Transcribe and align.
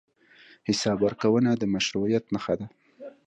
حساب 0.69 0.97
ورکونه 1.03 1.49
د 1.55 1.63
مشروعیت 1.73 2.25
نښه 2.33 2.53
ده. 2.59 2.67